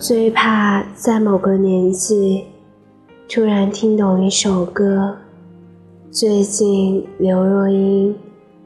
[0.00, 2.46] 最怕在某个年纪
[3.28, 5.18] 突然听懂一首歌。
[6.10, 8.16] 最近刘若英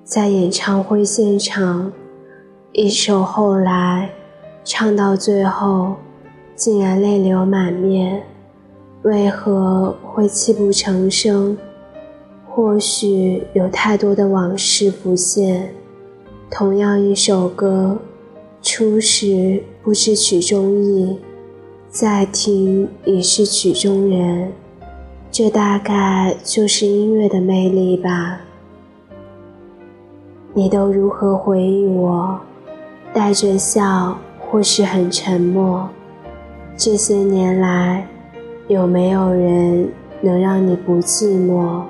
[0.05, 1.93] 在演唱会现场，
[2.71, 4.11] 一首《后来》
[4.63, 5.97] 唱到最后，
[6.55, 8.23] 竟然泪流满面。
[9.03, 11.59] 为何会泣不成声？
[12.49, 15.75] 或许有太多的往事浮现。
[16.49, 17.99] 同样一首歌，
[18.77, 21.17] 初时不知曲中意，
[21.91, 24.51] 再听已是曲中人。
[25.31, 28.41] 这大概就是音乐的魅力吧。
[30.55, 32.41] 你都如何回忆我？
[33.13, 35.89] 带着笑，或是很沉默？
[36.77, 38.05] 这些年来，
[38.67, 39.89] 有没有人
[40.21, 41.83] 能让你不寂寞？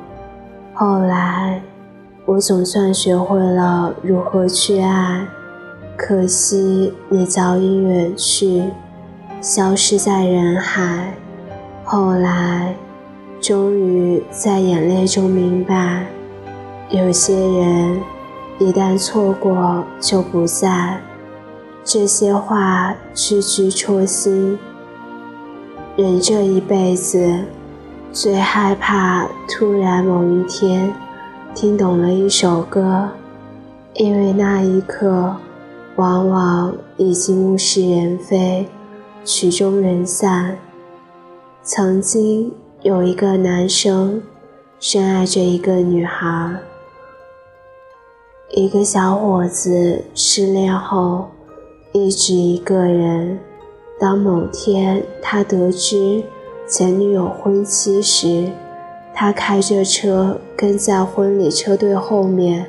[0.75, 1.63] 后来。
[2.27, 5.27] 我总算学会了如何去爱，
[5.97, 8.65] 可惜你早已远去，
[9.41, 11.15] 消失在人海。
[11.85, 12.75] 后来，
[13.41, 16.07] 终于在眼泪中明白，
[16.91, 18.01] 有些人
[18.59, 21.01] 一旦错过就不在。
[21.85, 24.59] 这些话句句戳心。
[25.97, 27.45] 人这一辈子，
[28.11, 30.93] 最害怕突然某一天。
[31.55, 33.11] 听懂了一首歌，
[33.93, 35.37] 因为那一刻，
[35.97, 38.67] 往往已经物是人非，
[39.25, 40.57] 曲终人散。
[41.63, 44.23] 曾经有一个男生
[44.81, 46.57] 深爱着一个女孩，
[48.51, 51.29] 一个小伙子失恋后
[51.93, 53.39] 一直一个人。
[54.01, 56.25] 当某天他得知
[56.69, 58.51] 前女友婚期时，
[59.15, 62.67] 他开着车跟在婚礼车队后面，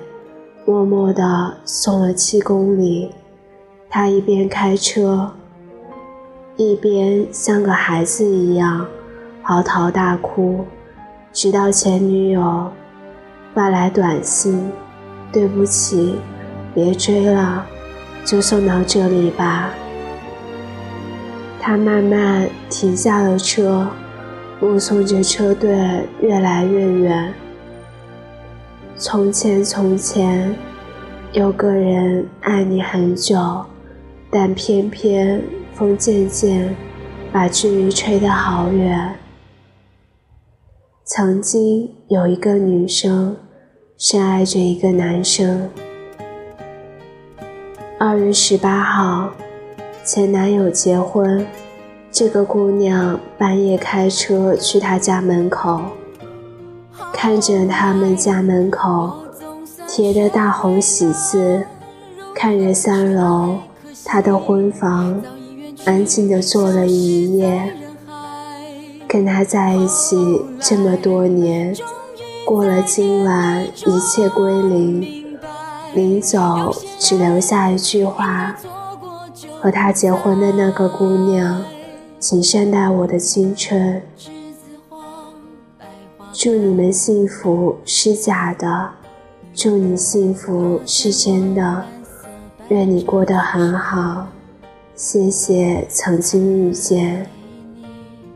[0.66, 3.12] 默默地送了七公里。
[3.90, 5.32] 他一边开车，
[6.58, 8.86] 一边像个孩子一样
[9.42, 10.66] 嚎啕大哭，
[11.32, 12.72] 直到前女友
[13.54, 14.72] 发来短信
[15.32, 16.16] ：“对不起，
[16.74, 17.66] 别追了，
[18.26, 19.70] 就送到这里吧。”
[21.62, 23.88] 他慢慢停下了车。
[24.62, 27.34] 目送着车队越来越远。
[28.98, 30.56] 从前，从前，
[31.34, 33.38] 有个人爱你很久，
[34.32, 36.74] 但偏偏风渐渐
[37.30, 39.14] 把距离吹得好远。
[41.04, 43.36] 曾经有一个女生
[43.98, 45.70] 深爱着一个男生。
[48.00, 49.30] 二月十八号，
[50.06, 51.46] 前男友结婚。
[52.10, 55.82] 这个姑娘半夜开车去他家门口，
[57.14, 59.14] 看着他们家门口
[59.88, 61.66] 贴的大红喜字，
[62.34, 63.58] 看着三楼
[64.04, 65.22] 他的婚房，
[65.86, 67.74] 安静的坐了一夜。
[69.08, 71.76] 跟他在一起这么多年，
[72.46, 75.38] 过了今晚一切归零，
[75.94, 78.56] 临走只留下一句话：
[79.62, 81.64] 和他结婚的那个姑娘。
[82.18, 84.02] 请善待我的青春。
[86.38, 88.90] 祝你们幸福是假的，
[89.54, 91.86] 祝你幸福是真的。
[92.68, 94.28] 愿你过得很好，
[94.98, 97.26] 谢谢曾经遇见。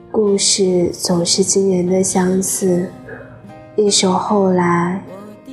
[0.10, 2.88] 故事总是惊人的相似，
[3.76, 5.04] 一首《后来》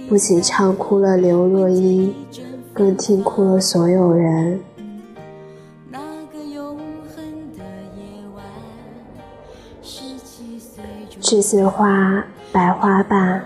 [0.09, 2.15] 不仅唱哭了刘若英，
[2.73, 4.61] 更听哭了所有人。
[11.27, 12.23] 栀子花
[12.53, 13.43] 白花瓣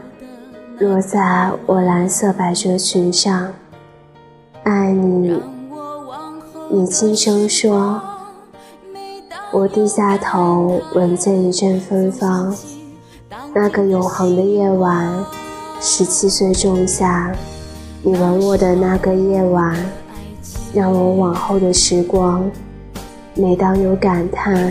[0.78, 3.54] 落在我蓝色百褶裙上，
[4.64, 5.41] 爱你。
[6.70, 7.98] 你轻声说，
[9.50, 12.54] 我低下头闻见一阵芬芳。
[13.54, 15.24] 那个永恒的夜晚，
[15.80, 17.34] 十七岁仲夏，
[18.02, 19.74] 你吻我的那个夜晚，
[20.75, 22.44] 让我往后的时光，
[23.34, 24.70] 每当有感叹。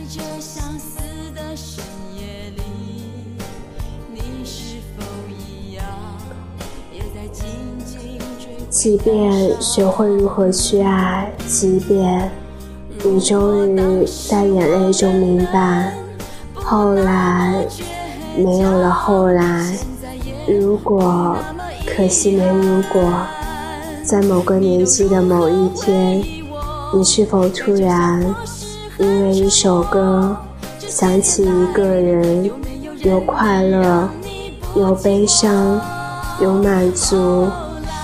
[8.81, 12.31] 即便学会如何去爱，即便
[13.03, 15.93] 你终于在眼泪中明白，
[16.55, 17.63] 后来
[18.35, 19.77] 没有了后来，
[20.47, 21.35] 如果
[21.85, 23.03] 可惜没如果，
[24.03, 26.23] 在某个年纪的某一天，
[26.91, 28.19] 你是否突然
[28.97, 30.35] 因为一首歌
[30.79, 32.49] 想起一个人，
[33.03, 34.09] 有快乐，
[34.75, 35.79] 有悲伤，
[36.41, 37.47] 有满足，